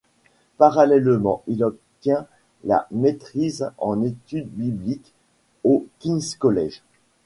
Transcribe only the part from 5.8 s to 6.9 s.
King's College.